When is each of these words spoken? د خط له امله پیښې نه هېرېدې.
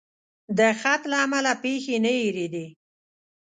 د 0.57 0.59
خط 0.81 1.01
له 1.11 1.17
امله 1.25 1.53
پیښې 1.63 1.95
نه 2.05 2.11
هېرېدې. 2.19 2.65